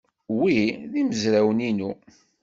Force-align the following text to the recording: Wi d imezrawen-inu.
Wi 0.39 0.57
d 0.91 0.93
imezrawen-inu. 1.01 1.91